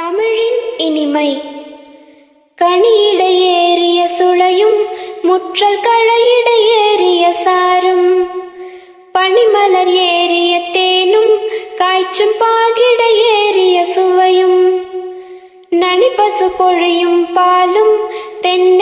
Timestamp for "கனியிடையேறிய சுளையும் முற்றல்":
2.62-5.80